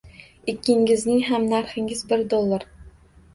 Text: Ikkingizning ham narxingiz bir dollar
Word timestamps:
Ikkingizning 0.53 1.19
ham 1.27 1.45
narxingiz 1.51 2.03
bir 2.15 2.25
dollar 2.33 2.67